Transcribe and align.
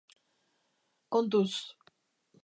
Kontuz 1.11 1.75